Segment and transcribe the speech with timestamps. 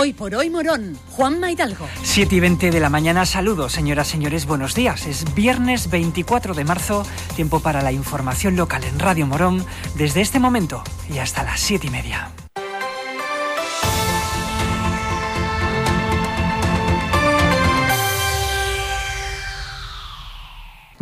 [0.00, 1.86] Hoy por hoy Morón, Juan Maidalgo.
[2.02, 5.06] 7 y 20 de la mañana, saludos señoras, señores, buenos días.
[5.06, 7.04] Es viernes 24 de marzo,
[7.36, 9.62] tiempo para la información local en Radio Morón,
[9.96, 10.82] desde este momento
[11.12, 12.30] y hasta las 7 y media.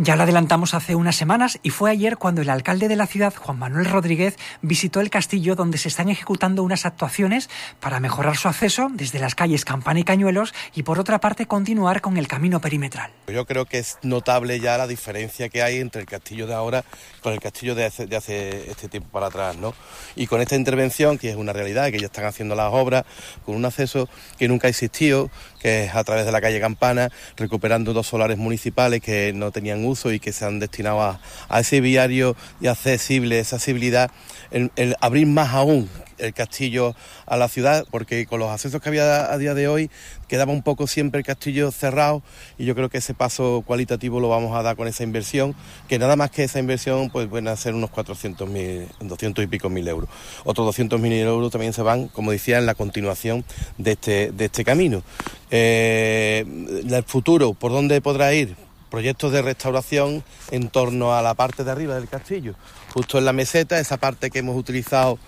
[0.09, 3.31] Ya lo adelantamos hace unas semanas y fue ayer cuando el alcalde de la ciudad,
[3.35, 7.47] Juan Manuel Rodríguez, visitó el castillo donde se están ejecutando unas actuaciones
[7.79, 12.01] para mejorar su acceso desde las calles Campana y Cañuelos y por otra parte continuar
[12.01, 13.11] con el camino perimetral.
[13.27, 16.83] Yo creo que es notable ya la diferencia que hay entre el castillo de ahora
[17.21, 19.75] con el castillo de hace, este tiempo para atrás, ¿no?
[20.15, 23.05] Y con esta intervención, que es una realidad, que ya están haciendo las obras,
[23.45, 27.09] con un acceso que nunca ha existido, que es a través de la calle Campana,
[27.37, 31.81] recuperando dos solares municipales que no tenían uso y que se han destinado a, ese
[31.81, 34.11] viario y accesible, esa accesibilidad,
[34.51, 34.71] el,
[35.01, 39.37] abrir más aún el castillo a la ciudad, porque con los accesos que había a
[39.37, 39.89] día de hoy
[40.27, 42.21] quedaba un poco siempre el castillo cerrado
[42.57, 45.55] y yo creo que ese paso cualitativo lo vamos a dar con esa inversión,
[45.87, 49.69] que nada más que esa inversión pues pueden ser unos 400 mil, 200 y pico
[49.69, 50.09] mil euros.
[50.43, 53.43] Otros 200 mil euros también se van, como decía, en la continuación
[53.77, 55.03] de este, de este camino.
[55.51, 56.45] Eh,
[56.89, 58.55] el futuro, ¿por dónde podrá ir?
[58.89, 62.55] proyectos de restauración en torno a la parte de arriba del castillo,
[62.93, 65.19] justo en la meseta, esa parte que hemos utilizado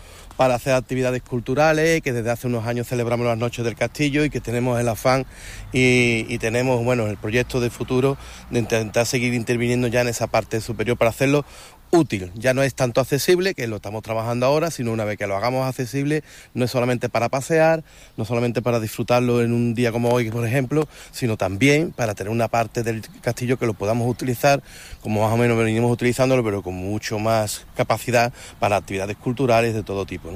[0.41, 4.31] para hacer actividades culturales, que desde hace unos años celebramos las noches del castillo y
[4.31, 5.27] que tenemos el afán
[5.71, 8.17] y, tenemos bueno el proyecto de futuro
[8.49, 11.45] de intentar seguir interviniendo ya en esa parte superior para hacerlo
[11.91, 12.31] útil.
[12.35, 15.35] Ya no es tanto accesible, que lo estamos trabajando ahora, sino una vez que lo
[15.35, 17.83] hagamos accesible, no es solamente para pasear,
[18.17, 22.31] no solamente para disfrutarlo en un día como hoy, por ejemplo, sino también para tener
[22.31, 24.63] una parte del castillo que lo podamos utilizar
[25.01, 29.83] como más o menos venimos utilizándolo, pero con mucho más capacidad para actividades culturales de
[29.83, 30.30] todo tipo.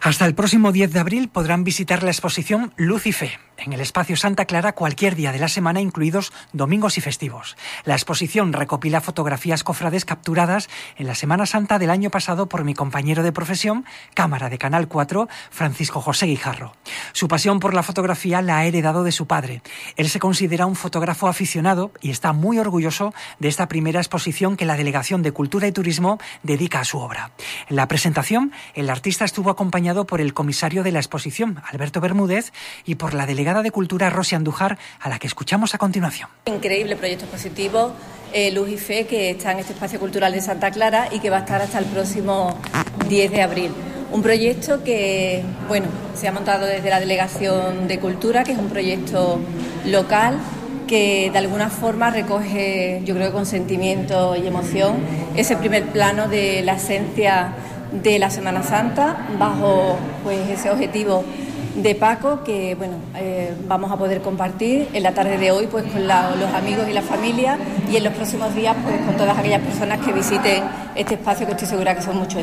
[0.00, 3.80] Hasta el próximo 10 de abril podrán visitar la exposición Luz y Fe en el
[3.80, 7.56] espacio Santa Clara cualquier día de la semana, incluidos domingos y festivos.
[7.84, 12.74] La exposición recopila fotografías cofrades capturadas en la Semana Santa del año pasado por mi
[12.74, 13.84] compañero de profesión,
[14.14, 16.74] cámara de Canal 4, Francisco José Guijarro.
[17.12, 19.62] Su pasión por la fotografía la ha heredado de su padre.
[19.96, 24.66] Él se considera un fotógrafo aficionado y está muy orgulloso de esta primera exposición que
[24.66, 27.32] la Delegación de Cultura y Turismo dedica a su obra.
[27.68, 32.52] En la presentación, el artista estuvo acompañado por el comisario de la exposición, Alberto Bermúdez,
[32.84, 36.30] y por la de Cultura, Rosy Andújar, a la que escuchamos a continuación.
[36.46, 37.92] Increíble proyecto positivo,
[38.32, 41.28] eh, Luz y Fe, que está en este espacio cultural de Santa Clara y que
[41.28, 42.58] va a estar hasta el próximo
[43.06, 43.70] 10 de abril.
[44.12, 48.70] Un proyecto que, bueno, se ha montado desde la Delegación de Cultura, que es un
[48.70, 49.38] proyecto
[49.84, 50.38] local
[50.86, 54.96] que de alguna forma recoge, yo creo, con sentimiento y emoción,
[55.36, 57.52] ese primer plano de la esencia
[57.92, 61.24] de la Semana Santa, bajo pues ese objetivo
[61.74, 65.84] de Paco que bueno eh, vamos a poder compartir en la tarde de hoy pues
[65.84, 67.58] con los amigos y la familia
[67.90, 70.64] y en los próximos días pues con todas aquellas personas que visiten
[70.94, 72.42] este espacio que estoy segura que son muchos.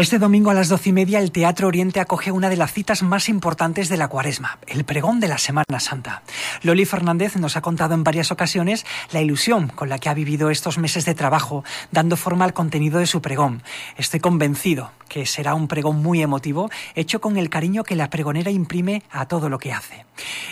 [0.00, 3.02] Este domingo a las doce y media el Teatro Oriente acoge una de las citas
[3.02, 6.22] más importantes de la cuaresma, el pregón de la Semana Santa.
[6.62, 10.48] Loli Fernández nos ha contado en varias ocasiones la ilusión con la que ha vivido
[10.48, 13.62] estos meses de trabajo, dando forma al contenido de su pregón.
[13.98, 18.50] Estoy convencido que será un pregón muy emotivo, hecho con el cariño que la pregonera
[18.50, 20.06] imprime a todo lo que hace.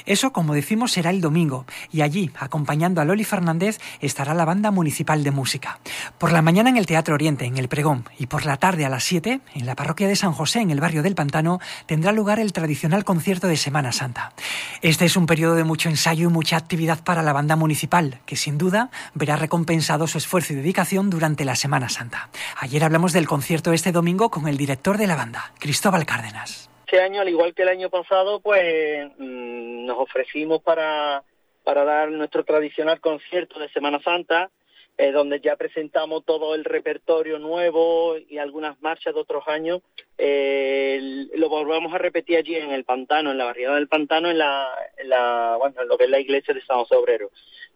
[0.05, 4.71] Eso, como decimos, será el domingo, y allí, acompañando a Loli Fernández, estará la banda
[4.73, 5.79] municipal de música.
[6.19, 8.89] Por la mañana en el Teatro Oriente, en el pregón, y por la tarde a
[8.89, 12.38] las 7 en la parroquia de San José, en el barrio del Pantano, tendrá lugar
[12.38, 14.32] el tradicional concierto de Semana Santa.
[14.82, 18.37] Este es un periodo de mucho ensayo y mucha actividad para la banda municipal, que
[18.37, 22.31] sin duda verá recompensado su esfuerzo y dedicación durante la Semana Santa.
[22.58, 26.70] Ayer hablamos del concierto este domingo con el director de la banda, Cristóbal Cárdenas.
[26.87, 31.23] Este año, al igual que el año pasado, pues mm, nos ofrecimos para,
[31.64, 34.50] para dar nuestro tradicional concierto de Semana Santa
[35.00, 39.81] eh, donde ya presentamos todo el repertorio nuevo y algunas marchas de otros años.
[40.19, 44.39] Eh, lo volvemos a repetir allí en el pantano, en la barriada del pantano, en
[44.39, 44.67] la,
[44.97, 46.97] en la bueno, en lo que es la iglesia de San José.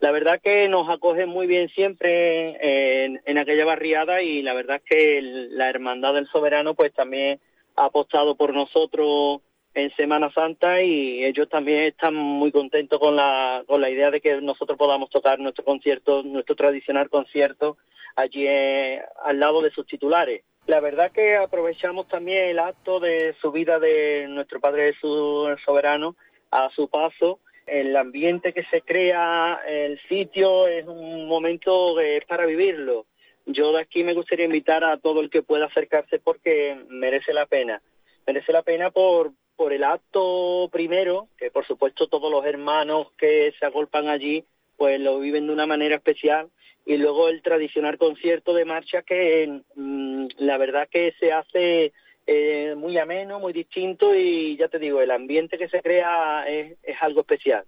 [0.00, 5.20] La verdad que nos acoge muy bien siempre en, aquella barriada y la verdad que
[5.22, 7.38] la hermandad del soberano pues también
[7.76, 9.42] ha apostado por nosotros
[9.74, 14.20] en Semana Santa y ellos también están muy contentos con la, con la idea de
[14.20, 17.78] que nosotros podamos tocar nuestro concierto, nuestro tradicional concierto
[18.16, 20.42] allí eh, al lado de sus titulares.
[20.66, 26.16] La verdad que aprovechamos también el acto de subida de nuestro Padre Jesús Soberano
[26.50, 27.40] a su paso.
[27.66, 31.96] El ambiente que se crea, el sitio, es un momento
[32.28, 33.06] para vivirlo.
[33.46, 37.46] Yo de aquí me gustaría invitar a todo el que pueda acercarse porque merece la
[37.46, 37.82] pena.
[38.26, 43.52] Merece la pena por, por el acto primero, que por supuesto todos los hermanos que
[43.58, 44.44] se agolpan allí,
[44.76, 46.48] pues lo viven de una manera especial,
[46.84, 51.92] y luego el tradicional concierto de marcha que mm, la verdad que se hace
[52.26, 56.76] eh, muy ameno, muy distinto, y ya te digo, el ambiente que se crea es,
[56.82, 57.64] es algo especial.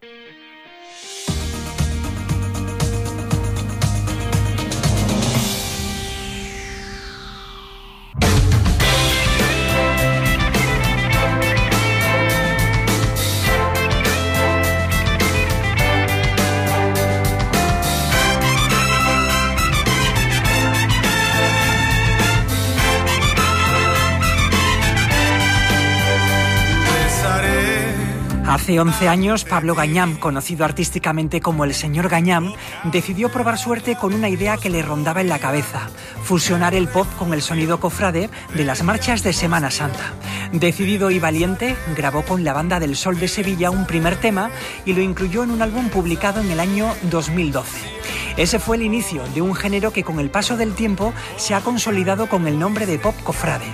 [28.55, 32.53] Hace 11 años, Pablo Gañam, conocido artísticamente como el señor Gañam,
[32.85, 35.89] decidió probar suerte con una idea que le rondaba en la cabeza,
[36.23, 40.13] fusionar el pop con el sonido cofrade de las marchas de Semana Santa.
[40.53, 44.53] Decidido y valiente, grabó con la Banda del Sol de Sevilla un primer tema
[44.87, 48.04] y lo incluyó en un álbum publicado en el año 2012.
[48.37, 51.61] Ese fue el inicio de un género que con el paso del tiempo se ha
[51.61, 53.65] consolidado con el nombre de pop cofrade.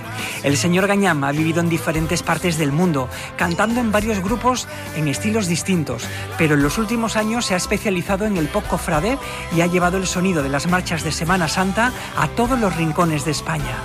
[0.43, 5.07] El señor Gañam ha vivido en diferentes partes del mundo, cantando en varios grupos en
[5.07, 9.17] estilos distintos, pero en los últimos años se ha especializado en el pop cofrade
[9.55, 13.25] y ha llevado el sonido de las marchas de Semana Santa a todos los rincones
[13.25, 13.75] de España.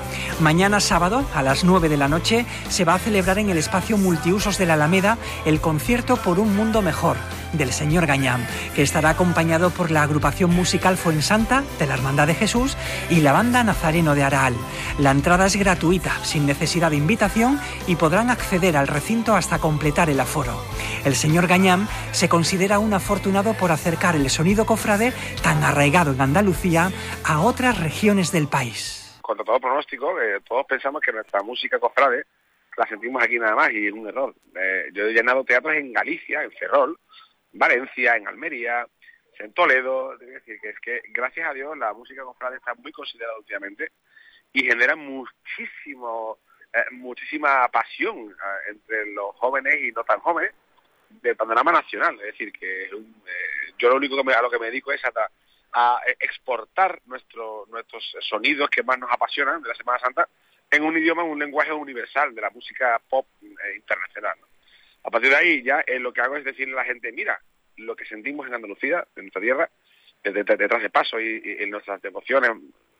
[0.40, 3.96] Mañana sábado, a las 9 de la noche, se va a celebrar en el espacio
[3.96, 7.17] multiusos de la Alameda el concierto por un mundo mejor
[7.56, 12.34] del señor Gañam, que estará acompañado por la agrupación musical Fuensanta de la Hermandad de
[12.34, 12.76] Jesús
[13.10, 14.54] y la banda Nazareno de Araal.
[14.98, 20.10] La entrada es gratuita, sin necesidad de invitación y podrán acceder al recinto hasta completar
[20.10, 20.60] el aforo.
[21.04, 25.12] El señor Gañam se considera un afortunado por acercar el sonido cofrade
[25.42, 26.90] tan arraigado en Andalucía
[27.24, 29.18] a otras regiones del país.
[29.22, 32.24] Contra todo pronóstico, eh, todos pensamos que nuestra música cofrade
[32.76, 34.34] la sentimos aquí nada más y es un error.
[34.54, 36.98] Eh, yo he llenado teatros en Galicia, en Ferrol,
[37.58, 38.86] Valencia, en Almería,
[39.38, 40.14] en Toledo.
[40.14, 43.92] Es decir, que es que gracias a Dios la música cofrade está muy considerada últimamente
[44.52, 46.38] y genera muchísimo,
[46.72, 50.52] eh, muchísima pasión eh, entre los jóvenes y no tan jóvenes
[51.10, 52.14] del panorama nacional.
[52.20, 52.90] Es decir, que eh,
[53.78, 55.12] yo lo único que a lo que me dedico es a,
[55.72, 60.28] a exportar nuestro, nuestros sonidos que más nos apasionan de la Semana Santa
[60.70, 63.26] en un idioma, en un lenguaje universal de la música pop
[63.74, 64.36] internacional.
[65.06, 67.40] A partir de ahí ya lo que hago es decirle a la gente, mira,
[67.76, 69.70] lo que sentimos en Andalucía, en nuestra tierra,
[70.24, 72.50] detrás de paso y, en nuestras devociones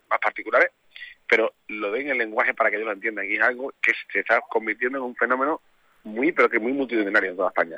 [0.08, 0.70] más particulares,
[1.28, 3.28] pero lo den en el lenguaje para que ellos lo entiendan.
[3.28, 5.60] Y es algo que se está convirtiendo en un fenómeno
[6.04, 7.76] muy, pero que muy multitudinario en toda España.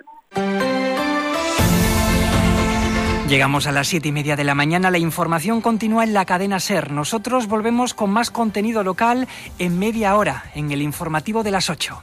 [3.28, 4.90] Llegamos a las siete y media de la mañana.
[4.90, 6.90] La información continúa en la cadena Ser.
[6.90, 9.26] Nosotros volvemos con más contenido local
[9.58, 12.02] en media hora, en el informativo de las 8.